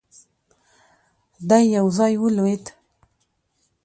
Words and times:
دی 1.49 1.63
يو 1.75 1.87
ځای 1.97 2.13
ولوېد. 2.19 2.63